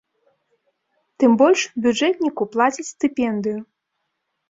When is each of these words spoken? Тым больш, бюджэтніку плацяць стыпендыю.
Тым 1.19 1.31
больш, 1.43 1.61
бюджэтніку 1.85 2.51
плацяць 2.57 2.91
стыпендыю. 2.93 3.59